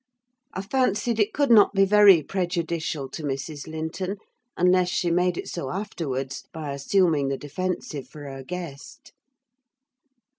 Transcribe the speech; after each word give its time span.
I 0.55 0.63
fancied 0.63 1.19
it 1.19 1.31
could 1.31 1.51
not 1.51 1.73
be 1.75 1.85
very 1.85 2.23
prejudicial 2.23 3.07
to 3.09 3.21
Mrs. 3.21 3.67
Linton; 3.67 4.17
unless 4.57 4.89
she 4.89 5.11
made 5.11 5.37
it 5.37 5.47
so 5.47 5.69
afterwards, 5.69 6.45
by 6.51 6.73
assuming 6.73 7.27
the 7.27 7.37
defensive 7.37 8.07
for 8.07 8.23
her 8.23 8.41
guest. 8.43 9.13